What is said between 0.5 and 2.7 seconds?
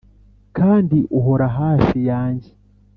kandi uhora hafi yanjye.